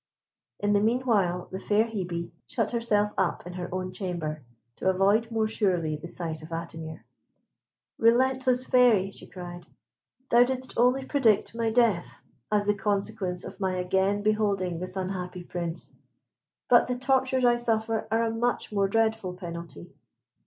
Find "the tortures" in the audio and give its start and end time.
16.87-17.45